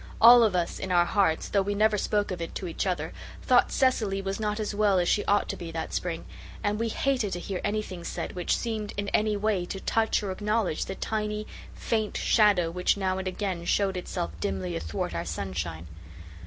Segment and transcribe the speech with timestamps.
[0.19, 3.13] All of us, in our hearts, though we never spoke of it to each other,
[3.43, 6.25] thought Cecily was not as well as she ought to be that spring,
[6.63, 10.31] and we hated to hear anything said which seemed in any way to touch or
[10.31, 11.45] acknowledge the tiny,
[11.75, 15.85] faint shadow which now and again showed itself dimly athwart our sunshine.